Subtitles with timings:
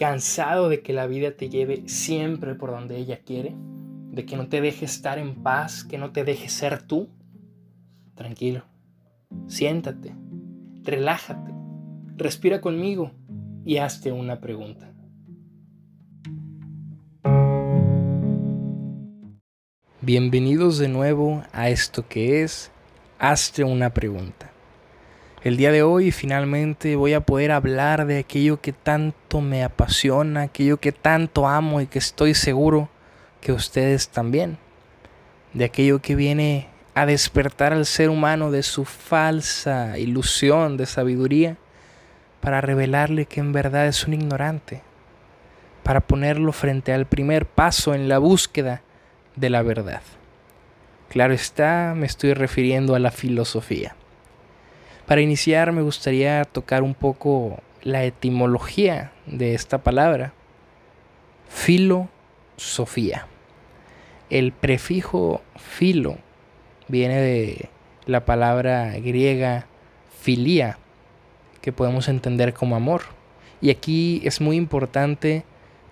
[0.00, 4.48] cansado de que la vida te lleve siempre por donde ella quiere, de que no
[4.48, 7.10] te deje estar en paz, que no te deje ser tú,
[8.14, 8.64] tranquilo,
[9.46, 10.14] siéntate,
[10.84, 11.52] relájate,
[12.16, 13.10] respira conmigo
[13.66, 14.90] y hazte una pregunta.
[20.00, 22.72] Bienvenidos de nuevo a esto que es
[23.18, 24.50] Hazte una pregunta.
[25.42, 30.42] El día de hoy finalmente voy a poder hablar de aquello que tanto me apasiona,
[30.42, 32.90] aquello que tanto amo y que estoy seguro
[33.40, 34.58] que ustedes también.
[35.54, 41.56] De aquello que viene a despertar al ser humano de su falsa ilusión de sabiduría
[42.42, 44.82] para revelarle que en verdad es un ignorante,
[45.82, 48.82] para ponerlo frente al primer paso en la búsqueda
[49.36, 50.02] de la verdad.
[51.08, 53.96] Claro está, me estoy refiriendo a la filosofía.
[55.10, 60.32] Para iniciar me gustaría tocar un poco la etimología de esta palabra.
[61.48, 63.26] Filosofía.
[64.30, 66.16] El prefijo filo
[66.86, 67.68] viene de
[68.06, 69.66] la palabra griega
[70.20, 70.78] filia,
[71.60, 73.02] que podemos entender como amor.
[73.60, 75.42] Y aquí es muy importante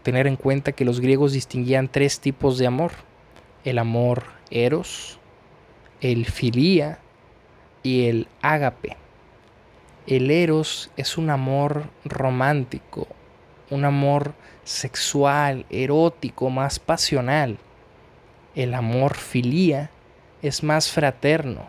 [0.04, 2.92] tener en cuenta que los griegos distinguían tres tipos de amor.
[3.64, 4.22] El amor
[4.52, 5.18] eros,
[6.00, 7.00] el filia
[7.82, 8.96] y el ágape.
[10.08, 13.06] El eros es un amor romántico,
[13.68, 14.32] un amor
[14.64, 17.58] sexual, erótico, más pasional.
[18.54, 19.90] El amor filia
[20.40, 21.68] es más fraterno,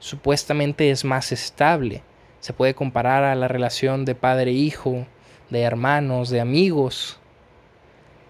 [0.00, 2.02] supuestamente es más estable,
[2.40, 5.06] se puede comparar a la relación de padre-hijo,
[5.48, 7.18] de hermanos, de amigos.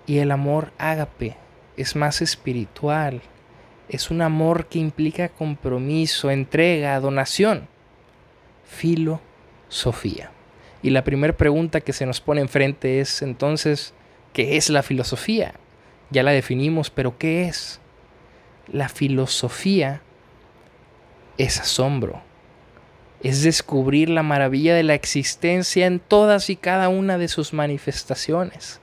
[0.07, 1.37] Y el amor ágape
[1.77, 3.23] es más espiritual,
[3.89, 7.67] es un amor que implica compromiso, entrega, donación.
[9.69, 10.31] Filosofía.
[10.83, 13.93] Y la primera pregunta que se nos pone enfrente es entonces,
[14.33, 15.55] ¿qué es la filosofía?
[16.11, 17.81] Ya la definimos, pero ¿qué es?
[18.73, 20.03] La filosofía
[21.37, 22.23] es asombro,
[23.23, 28.81] es descubrir la maravilla de la existencia en todas y cada una de sus manifestaciones.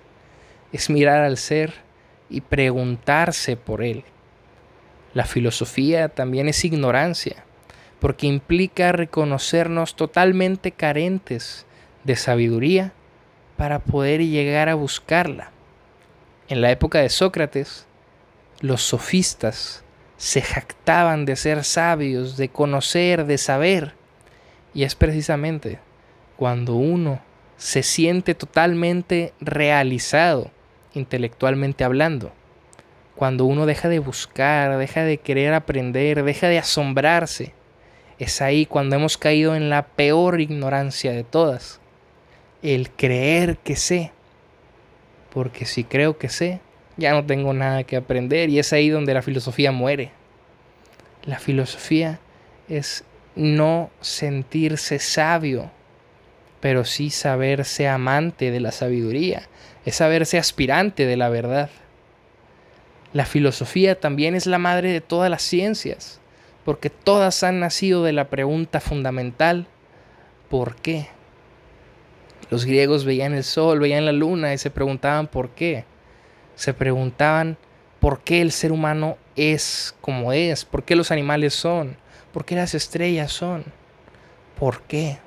[0.71, 1.73] Es mirar al ser
[2.29, 4.03] y preguntarse por él.
[5.13, 7.44] La filosofía también es ignorancia,
[8.05, 11.65] porque implica reconocernos totalmente carentes
[12.03, 12.93] de sabiduría
[13.57, 15.49] para poder llegar a buscarla.
[16.47, 17.87] En la época de Sócrates,
[18.61, 19.83] los sofistas
[20.17, 23.95] se jactaban de ser sabios, de conocer, de saber,
[24.75, 25.79] y es precisamente
[26.37, 27.21] cuando uno
[27.57, 30.51] se siente totalmente realizado,
[30.93, 32.33] intelectualmente hablando,
[33.15, 37.55] cuando uno deja de buscar, deja de querer aprender, deja de asombrarse,
[38.19, 41.79] es ahí cuando hemos caído en la peor ignorancia de todas,
[42.61, 44.11] el creer que sé,
[45.33, 46.61] porque si creo que sé,
[46.97, 50.11] ya no tengo nada que aprender y es ahí donde la filosofía muere.
[51.25, 52.19] La filosofía
[52.69, 53.03] es
[53.35, 55.71] no sentirse sabio,
[56.61, 59.47] pero sí saberse amante de la sabiduría,
[59.85, 61.69] es saberse aspirante de la verdad.
[63.11, 66.19] La filosofía también es la madre de todas las ciencias,
[66.65, 69.67] porque todas han nacido de la pregunta fundamental,
[70.49, 71.07] ¿por qué?
[72.49, 75.85] Los griegos veían el sol, veían la luna y se preguntaban por qué.
[76.55, 77.57] Se preguntaban
[77.99, 81.97] por qué el ser humano es como es, por qué los animales son,
[82.35, 83.63] ¿Por qué las estrellas son?
[84.59, 85.19] ¿Por qué?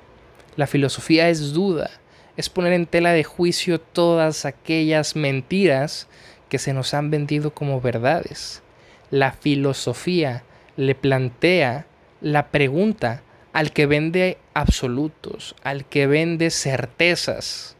[0.57, 1.89] La filosofía es duda,
[2.37, 6.07] es poner en tela de juicio todas aquellas mentiras
[6.49, 8.61] que se nos han vendido como verdades.
[9.09, 10.43] La filosofía
[10.79, 11.87] le plantea
[12.21, 17.75] la pregunta al que vende absolutos, al que vende certezas.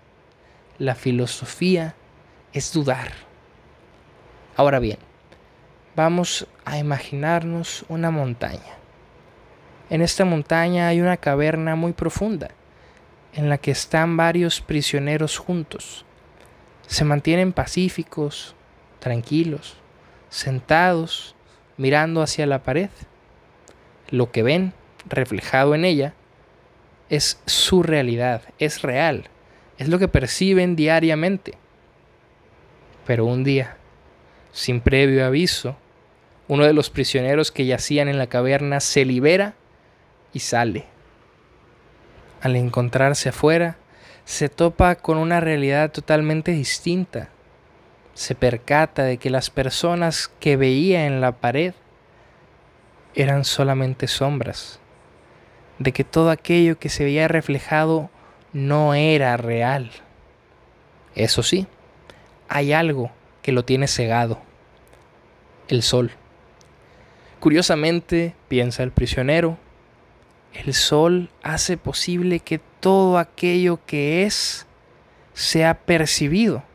[0.80, 1.96] La filosofía
[2.52, 3.14] es dudar.
[4.58, 4.98] Ahora bien,
[5.96, 8.76] vamos a imaginarnos una montaña.
[9.90, 12.50] En esta montaña hay una caverna muy profunda,
[13.32, 16.03] en la que están varios prisioneros juntos.
[16.85, 18.56] Se mantienen pacíficos,
[19.00, 19.78] tranquilos,
[20.28, 21.34] sentados,
[21.79, 22.90] mirando hacia la pared.
[24.09, 24.73] Lo que ven
[25.08, 26.14] reflejado en ella
[27.09, 29.29] es su realidad, es real,
[29.79, 31.53] es lo que perciben diariamente.
[33.08, 33.78] Pero un día,
[34.52, 35.78] sin previo aviso,
[36.47, 39.53] uno de los prisioneros que yacían en la caverna se libera
[40.34, 40.85] y sale.
[42.41, 43.78] Al encontrarse afuera,
[44.25, 47.29] se topa con una realidad totalmente distinta.
[48.20, 51.74] Se percata de que las personas que veía en la pared
[53.16, 54.82] eran solamente sombras,
[55.78, 58.10] de que todo aquello que se veía reflejado
[58.52, 59.92] no era real.
[61.16, 61.66] Eso sí,
[62.50, 63.10] hay algo
[63.42, 64.42] que lo tiene cegado,
[65.70, 66.12] el sol.
[67.40, 69.58] Curiosamente, piensa el prisionero,
[70.52, 74.68] el sol hace posible que todo aquello que es
[75.34, 76.66] sea percibido,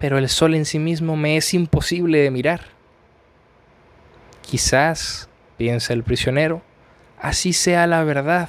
[0.00, 2.62] pero el sol en sí mismo me es imposible de mirar.
[4.40, 6.62] Quizás, piensa el prisionero,
[7.18, 8.48] así sea la verdad.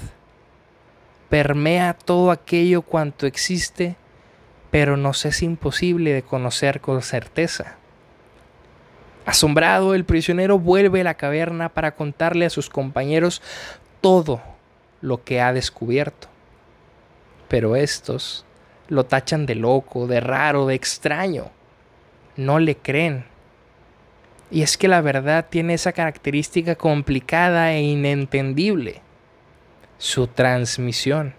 [1.30, 3.98] Permea todo aquello cuanto existe,
[4.72, 7.76] pero nos es imposible de conocer con certeza.
[9.26, 13.42] Asombrado, el prisionero vuelve a la caverna para contarle a sus compañeros
[14.00, 14.42] todo
[15.02, 16.30] lo que ha descubierto.
[17.50, 18.46] Pero estos
[18.92, 21.50] lo tachan de loco, de raro, de extraño.
[22.36, 23.24] No le creen.
[24.52, 29.02] Y es que la verdad tiene esa característica complicada e inentendible.
[29.98, 31.34] Su transmisión.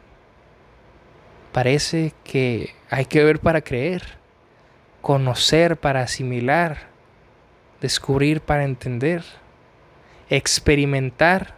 [1.53, 4.03] Parece que hay que ver para creer,
[5.03, 6.89] conocer para asimilar,
[7.83, 9.25] descubrir para entender,
[10.31, 11.55] experimentar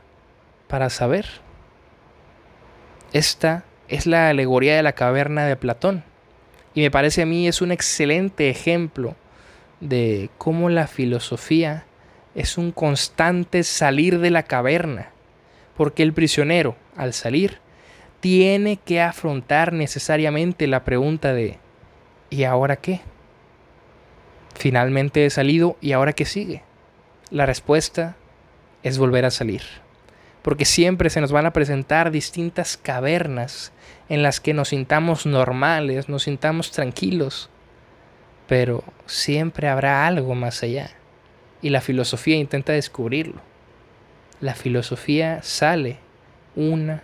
[0.66, 1.26] para saber.
[3.12, 6.04] Esta es la alegoría de la caverna de Platón
[6.74, 9.14] y me parece a mí es un excelente ejemplo
[9.80, 11.84] de cómo la filosofía
[12.34, 15.10] es un constante salir de la caverna,
[15.76, 17.58] porque el prisionero, al salir,
[18.18, 21.58] tiene que afrontar necesariamente la pregunta de
[22.30, 23.02] ¿y ahora qué?
[24.56, 26.62] Finalmente he salido y ahora qué sigue?
[27.30, 28.16] La respuesta
[28.82, 29.83] es volver a salir
[30.44, 33.72] porque siempre se nos van a presentar distintas cavernas
[34.10, 37.48] en las que nos sintamos normales, nos sintamos tranquilos,
[38.46, 40.90] pero siempre habrá algo más allá.
[41.62, 43.40] Y la filosofía intenta descubrirlo.
[44.42, 45.96] La filosofía sale
[46.54, 47.02] una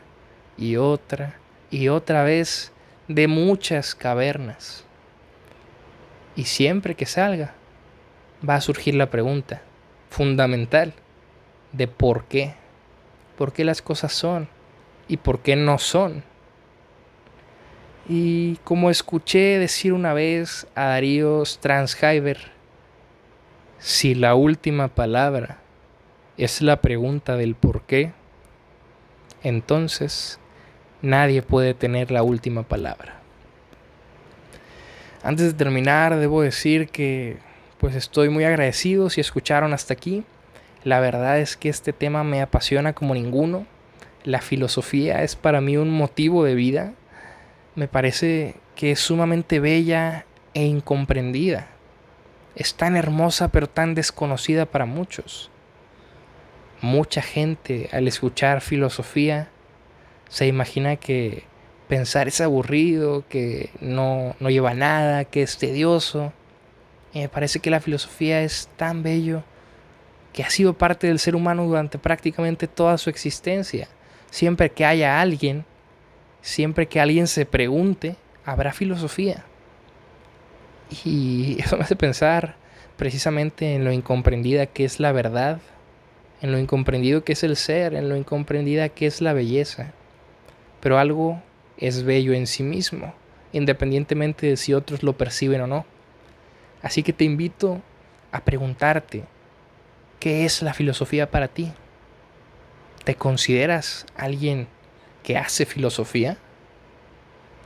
[0.58, 1.38] y otra
[1.70, 2.72] y otra vez
[3.08, 4.84] de muchas cavernas.
[6.36, 7.54] Y siempre que salga,
[8.46, 9.62] va a surgir la pregunta
[10.10, 10.92] fundamental
[11.72, 12.59] de por qué
[13.40, 14.48] por qué las cosas son
[15.08, 16.22] y por qué no son.
[18.06, 22.36] Y como escuché decir una vez a Darío Transheiber,
[23.78, 25.56] si la última palabra
[26.36, 28.12] es la pregunta del por qué,
[29.42, 30.38] entonces
[31.00, 33.22] nadie puede tener la última palabra.
[35.22, 37.38] Antes de terminar, debo decir que
[37.78, 40.24] pues estoy muy agradecido si escucharon hasta aquí.
[40.82, 43.66] La verdad es que este tema me apasiona como ninguno.
[44.24, 46.94] La filosofía es para mí un motivo de vida.
[47.74, 50.24] Me parece que es sumamente bella
[50.54, 51.66] e incomprendida.
[52.54, 55.50] Es tan hermosa pero tan desconocida para muchos.
[56.80, 59.48] Mucha gente al escuchar filosofía
[60.30, 61.44] se imagina que
[61.88, 66.32] pensar es aburrido, que no, no lleva nada, que es tedioso.
[67.12, 69.42] Y me parece que la filosofía es tan bello
[70.32, 73.88] que ha sido parte del ser humano durante prácticamente toda su existencia.
[74.30, 75.64] Siempre que haya alguien,
[76.40, 79.44] siempre que alguien se pregunte, habrá filosofía.
[81.04, 82.56] Y eso me hace pensar
[82.96, 85.60] precisamente en lo incomprendida que es la verdad,
[86.42, 89.92] en lo incomprendido que es el ser, en lo incomprendida que es la belleza.
[90.80, 91.42] Pero algo
[91.78, 93.14] es bello en sí mismo,
[93.52, 95.86] independientemente de si otros lo perciben o no.
[96.82, 97.80] Así que te invito
[98.32, 99.24] a preguntarte,
[100.20, 101.72] ¿Qué es la filosofía para ti?
[103.04, 104.68] ¿Te consideras alguien
[105.22, 106.36] que hace filosofía?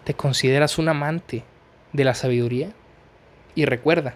[0.04, 1.42] ¿Te consideras un amante
[1.92, 2.70] de la sabiduría?
[3.56, 4.14] Y recuerda,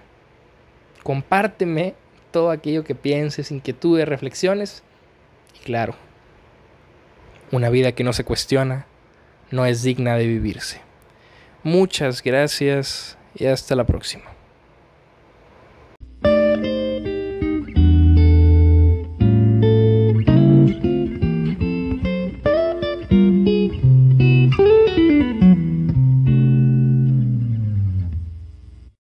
[1.02, 1.94] compárteme
[2.30, 4.84] todo aquello que pienses, inquietudes, reflexiones.
[5.56, 5.96] Y claro,
[7.50, 8.86] una vida que no se cuestiona
[9.50, 10.80] no es digna de vivirse.
[11.64, 14.37] Muchas gracias y hasta la próxima.